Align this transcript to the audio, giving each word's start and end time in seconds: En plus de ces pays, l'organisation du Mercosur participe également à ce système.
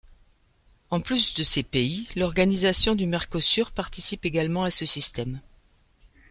En 0.89 0.99
plus 0.99 1.35
de 1.35 1.43
ces 1.43 1.61
pays, 1.61 2.07
l'organisation 2.15 2.95
du 2.95 3.05
Mercosur 3.05 3.69
participe 3.69 4.25
également 4.25 4.63
à 4.63 4.71
ce 4.71 4.83
système. 4.83 5.41